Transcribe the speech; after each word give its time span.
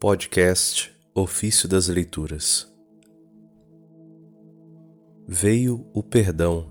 Podcast 0.00 0.94
Ofício 1.12 1.68
das 1.68 1.88
Leituras 1.88 2.72
Veio 5.26 5.84
o 5.92 6.04
perdão 6.04 6.68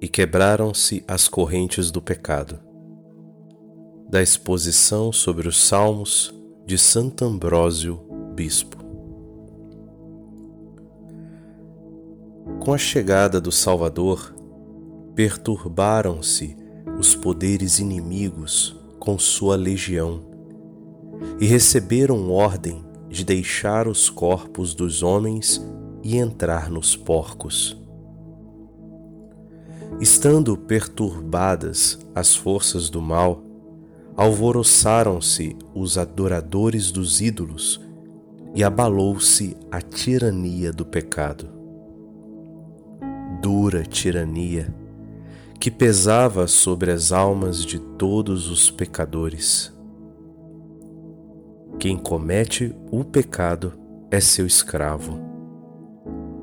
e 0.00 0.06
quebraram-se 0.06 1.02
as 1.08 1.26
correntes 1.26 1.90
do 1.90 2.00
pecado. 2.00 2.60
Da 4.08 4.22
exposição 4.22 5.10
sobre 5.10 5.48
os 5.48 5.60
Salmos 5.66 6.32
de 6.64 6.78
Santo 6.78 7.24
Ambrósio, 7.24 8.00
Bispo. 8.36 8.78
Com 12.60 12.72
a 12.72 12.78
chegada 12.78 13.40
do 13.40 13.50
Salvador, 13.50 14.32
perturbaram-se 15.16 16.56
os 17.00 17.16
poderes 17.16 17.80
inimigos 17.80 18.80
com 19.00 19.18
sua 19.18 19.56
legião 19.56 20.33
e 21.40 21.46
receberam 21.46 22.30
ordem 22.30 22.84
de 23.08 23.24
deixar 23.24 23.86
os 23.86 24.10
corpos 24.10 24.74
dos 24.74 25.02
homens 25.02 25.64
e 26.02 26.16
entrar 26.16 26.70
nos 26.70 26.96
porcos. 26.96 27.80
Estando 30.00 30.56
perturbadas 30.56 31.98
as 32.14 32.34
forças 32.34 32.90
do 32.90 33.00
mal, 33.00 33.42
alvoroçaram-se 34.16 35.56
os 35.74 35.96
adoradores 35.96 36.90
dos 36.90 37.20
ídolos 37.20 37.80
e 38.54 38.62
abalou-se 38.62 39.56
a 39.70 39.80
tirania 39.80 40.72
do 40.72 40.84
pecado. 40.84 41.48
Dura 43.40 43.84
tirania 43.84 44.74
que 45.58 45.70
pesava 45.70 46.46
sobre 46.46 46.90
as 46.90 47.10
almas 47.10 47.64
de 47.64 47.78
todos 47.78 48.50
os 48.50 48.70
pecadores. 48.70 49.73
Quem 51.78 51.98
comete 51.98 52.74
o 52.90 53.04
pecado 53.04 53.74
é 54.10 54.20
seu 54.20 54.46
escravo. 54.46 55.18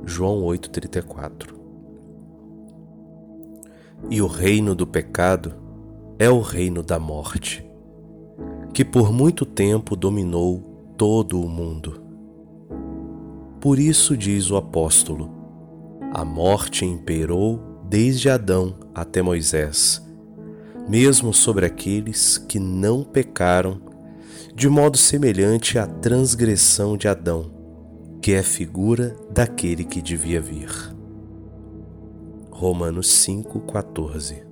João 0.06 0.42
8,34 0.44 1.54
E 4.10 4.22
o 4.22 4.28
reino 4.28 4.76
do 4.76 4.86
pecado 4.86 5.54
é 6.20 6.30
o 6.30 6.42
reino 6.42 6.84
da 6.84 7.00
morte, 7.00 7.66
que 8.74 8.86
por 8.86 9.12
muito 9.12 9.46
tempo 9.46 9.96
dominou 9.96 10.94
todo 10.98 11.42
o 11.42 11.50
mundo. 11.50 12.04
Por 13.60 13.80
isso 13.80 14.16
diz 14.16 14.52
o 14.52 14.58
apóstolo: 14.58 15.32
a 16.14 16.24
morte 16.24 16.86
imperou 16.86 17.60
desde 17.90 18.30
Adão 18.30 18.76
até 18.94 19.22
Moisés, 19.22 20.06
mesmo 20.88 21.34
sobre 21.34 21.66
aqueles 21.66 22.38
que 22.38 22.60
não 22.60 23.04
pecaram 23.04 23.91
de 24.54 24.68
modo 24.70 24.98
semelhante 24.98 25.78
à 25.78 25.86
transgressão 25.86 26.98
de 26.98 27.08
Adão, 27.08 27.52
que 28.22 28.34
é 28.34 28.44
figura 28.44 29.16
daquele 29.32 29.84
que 29.84 30.02
devia 30.02 30.40
vir. 30.40 30.70
Romanos 32.52 33.08
5,14 33.28 34.44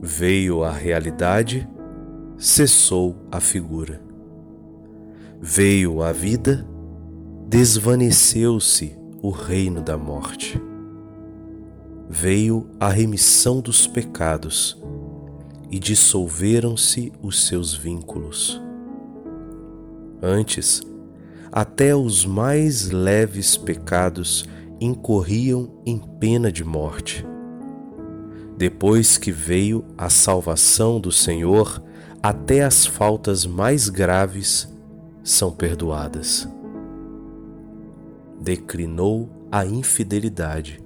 Veio 0.00 0.62
a 0.62 0.70
realidade, 0.70 1.68
cessou 2.36 3.16
a 3.30 3.40
figura. 3.40 4.02
Veio 5.40 6.02
a 6.02 6.12
vida, 6.12 6.66
desvaneceu-se 7.48 8.96
o 9.22 9.30
reino 9.30 9.80
da 9.80 9.96
morte. 9.96 10.60
Veio 12.08 12.68
a 12.78 12.88
remissão 12.88 13.60
dos 13.60 13.86
pecados, 13.86 14.80
e 15.70 15.78
dissolveram-se 15.78 17.12
os 17.22 17.46
seus 17.46 17.74
vínculos. 17.74 18.60
Antes, 20.22 20.82
até 21.50 21.94
os 21.94 22.24
mais 22.24 22.90
leves 22.90 23.56
pecados 23.56 24.44
incorriam 24.80 25.70
em 25.84 25.98
pena 25.98 26.52
de 26.52 26.64
morte. 26.64 27.26
Depois 28.56 29.18
que 29.18 29.30
veio 29.32 29.84
a 29.96 30.08
salvação 30.08 31.00
do 31.00 31.12
Senhor, 31.12 31.82
até 32.22 32.62
as 32.64 32.86
faltas 32.86 33.46
mais 33.46 33.88
graves 33.88 34.68
são 35.22 35.50
perdoadas. 35.50 36.48
Declinou 38.40 39.28
a 39.50 39.64
infidelidade, 39.66 40.82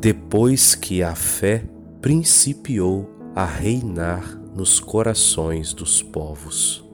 depois 0.00 0.74
que 0.74 1.02
a 1.02 1.14
fé 1.14 1.64
principiou 2.00 3.17
a 3.34 3.44
reinar 3.44 4.36
nos 4.54 4.80
corações 4.80 5.72
dos 5.72 6.02
povos. 6.02 6.84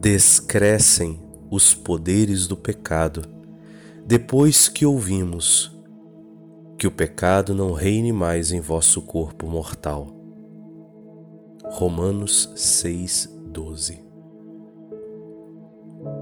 Descrescem 0.00 1.20
os 1.50 1.74
poderes 1.74 2.46
do 2.46 2.56
pecado, 2.56 3.22
depois 4.06 4.68
que 4.68 4.86
ouvimos 4.86 5.74
que 6.78 6.86
o 6.86 6.90
pecado 6.90 7.54
não 7.54 7.72
reine 7.72 8.12
mais 8.12 8.52
em 8.52 8.60
vosso 8.60 9.02
corpo 9.02 9.46
mortal. 9.46 10.14
Romanos 11.64 12.52
6:12 12.54 13.98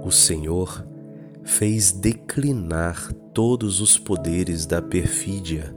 O 0.02 0.10
Senhor 0.10 0.86
fez 1.42 1.92
declinar 1.92 3.12
todos 3.34 3.80
os 3.80 3.98
poderes 3.98 4.64
da 4.64 4.80
perfídia 4.80 5.76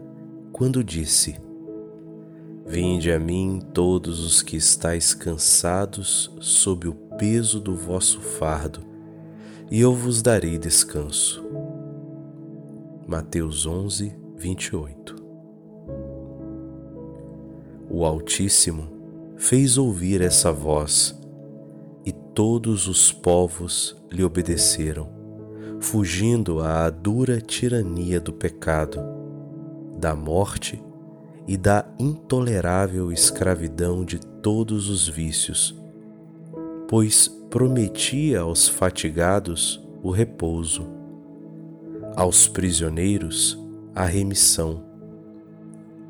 quando 0.53 0.84
disse: 0.84 1.47
Vinde 2.70 3.14
a 3.14 3.20
mim 3.20 3.62
todos 3.74 4.20
os 4.20 4.42
que 4.42 4.58
estáis 4.58 5.14
cansados 5.14 6.30
sob 6.42 6.90
o 6.90 6.94
peso 7.18 7.62
do 7.62 7.74
vosso 7.74 8.20
fardo, 8.20 8.82
e 9.72 9.80
eu 9.80 9.94
vos 9.94 10.22
darei 10.22 10.58
descanso. 10.58 11.46
Mateus 13.08 13.66
11, 13.66 14.14
28 14.36 15.16
O 17.90 18.04
Altíssimo 18.04 18.90
fez 19.38 19.78
ouvir 19.78 20.20
essa 20.20 20.52
voz, 20.52 21.18
e 22.06 22.12
todos 22.12 22.90
os 22.90 23.14
povos 23.14 23.96
lhe 24.12 24.26
obedeceram, 24.26 25.08
fugindo 25.80 26.60
à 26.60 26.90
dura 26.90 27.40
tirania 27.40 28.20
do 28.20 28.34
pecado, 28.34 29.00
da 29.98 30.14
morte 30.14 30.84
e 31.47 31.56
da 31.56 31.85
intolerável 31.97 33.12
escravidão 33.12 34.03
de 34.03 34.19
todos 34.19 34.90
os 34.90 35.08
vícios, 35.08 35.74
pois 36.90 37.28
prometia 37.50 38.41
aos 38.41 38.68
fatigados 38.68 39.81
o 40.03 40.12
repouso, 40.12 40.86
aos 42.16 42.47
prisioneiros 42.47 43.57
a 43.96 44.03
remissão, 44.03 44.84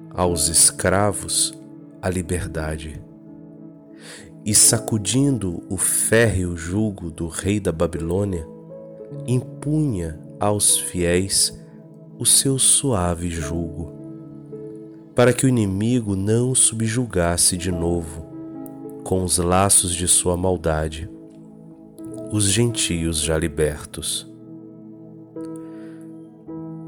aos 0.09 0.47
escravos 0.47 1.53
a 2.01 2.09
liberdade. 2.09 2.99
E 4.43 4.55
sacudindo 4.55 5.61
o 5.69 5.77
férreo 5.77 6.55
jugo 6.55 7.11
do 7.11 7.27
rei 7.27 7.59
da 7.59 7.71
Babilônia, 7.71 8.47
impunha 9.27 10.19
aos 10.39 10.79
fiéis 10.79 11.61
o 12.17 12.25
seu 12.25 12.57
suave 12.57 13.29
jugo 13.29 13.96
para 15.17 15.33
que 15.33 15.47
o 15.47 15.49
inimigo 15.49 16.15
não 16.15 16.53
subjugasse 16.53 17.57
de 17.57 17.71
novo, 17.71 18.23
com 19.03 19.23
os 19.23 19.39
laços 19.39 19.95
de 19.95 20.07
sua 20.07 20.37
maldade, 20.37 21.09
os 22.31 22.43
gentios 22.43 23.19
já 23.19 23.35
libertos. 23.35 24.31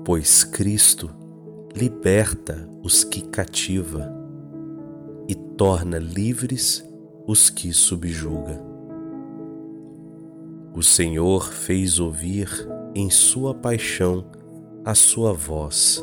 Pois 0.05 0.43
Cristo 0.43 1.09
liberta 1.75 2.69
os 2.83 3.03
que 3.03 3.21
cativa 3.21 4.13
e 5.27 5.33
torna 5.33 5.97
livres 5.97 6.87
os 7.25 7.49
que 7.49 7.73
subjuga. 7.73 8.61
O 10.75 10.83
Senhor 10.83 11.51
fez 11.51 11.99
ouvir 11.99 12.47
em 12.93 13.09
sua 13.09 13.55
paixão 13.55 14.23
a 14.85 14.93
sua 14.93 15.33
voz 15.33 15.99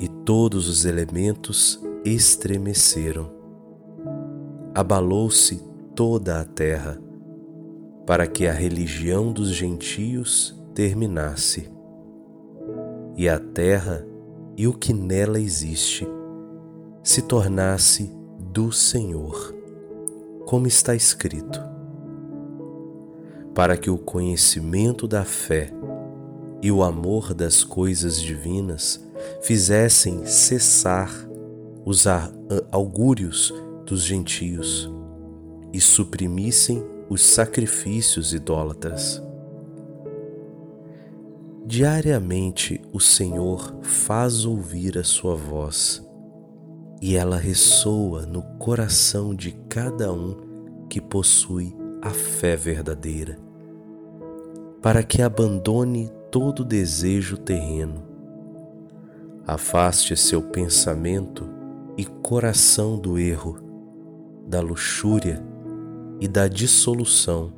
e 0.00 0.08
todos 0.08 0.66
os 0.66 0.86
elementos 0.86 1.78
estremeceram. 2.04 3.30
Abalou-se 4.74 5.62
toda 5.94 6.40
a 6.40 6.44
terra, 6.44 6.98
para 8.06 8.26
que 8.26 8.46
a 8.46 8.52
religião 8.52 9.30
dos 9.30 9.50
gentios 9.50 10.58
terminasse, 10.74 11.70
e 13.14 13.28
a 13.28 13.38
terra 13.38 14.06
e 14.56 14.66
o 14.66 14.72
que 14.72 14.94
nela 14.94 15.38
existe 15.38 16.08
se 17.02 17.22
tornasse 17.22 18.10
do 18.52 18.72
Senhor, 18.72 19.54
como 20.46 20.66
está 20.66 20.94
escrito, 20.94 21.60
para 23.54 23.76
que 23.76 23.90
o 23.90 23.98
conhecimento 23.98 25.06
da 25.06 25.24
fé 25.24 25.70
e 26.62 26.72
o 26.72 26.82
amor 26.82 27.34
das 27.34 27.62
coisas 27.62 28.20
divinas 28.20 29.09
fizessem 29.42 30.24
cessar 30.26 31.10
os 31.84 32.06
augúrios 32.70 33.52
dos 33.86 34.02
gentios 34.02 34.90
e 35.72 35.80
suprimissem 35.80 36.82
os 37.08 37.22
sacrifícios 37.22 38.32
idólatras. 38.32 39.22
Diariamente 41.66 42.80
o 42.92 42.98
Senhor 42.98 43.76
faz 43.82 44.44
ouvir 44.44 44.98
a 44.98 45.04
sua 45.04 45.34
voz 45.34 46.04
e 47.00 47.16
ela 47.16 47.36
ressoa 47.36 48.26
no 48.26 48.42
coração 48.58 49.34
de 49.34 49.52
cada 49.68 50.12
um 50.12 50.86
que 50.88 51.00
possui 51.00 51.74
a 52.02 52.10
fé 52.10 52.56
verdadeira, 52.56 53.38
para 54.82 55.02
que 55.02 55.22
abandone 55.22 56.10
todo 56.30 56.64
desejo 56.64 57.36
terreno, 57.36 58.02
afaste 59.52 60.16
seu 60.16 60.40
pensamento 60.40 61.48
e 61.96 62.04
coração 62.04 62.96
do 62.96 63.18
erro, 63.18 63.58
da 64.46 64.60
luxúria 64.60 65.42
e 66.20 66.28
da 66.28 66.46
dissolução, 66.46 67.52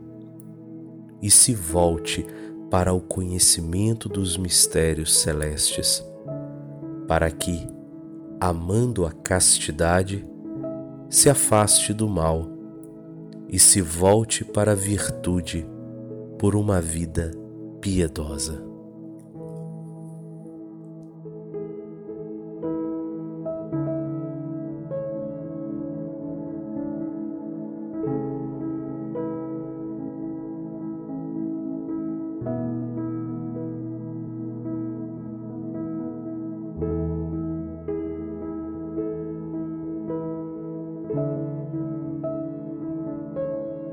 e 1.20 1.30
se 1.30 1.54
volte 1.54 2.26
para 2.70 2.94
o 2.94 3.00
conhecimento 3.00 4.08
dos 4.08 4.38
mistérios 4.38 5.14
celestes, 5.18 6.02
para 7.06 7.30
que, 7.30 7.68
amando 8.40 9.04
a 9.04 9.12
castidade, 9.12 10.26
se 11.10 11.28
afaste 11.28 11.92
do 11.92 12.08
mal 12.08 12.48
e 13.50 13.58
se 13.58 13.82
volte 13.82 14.46
para 14.46 14.72
a 14.72 14.74
virtude 14.74 15.66
por 16.38 16.56
uma 16.56 16.80
vida 16.80 17.32
piedosa. 17.82 18.71